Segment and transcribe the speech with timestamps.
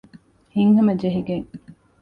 [0.55, 1.47] ހިތްހަމަ ޖެހިގެން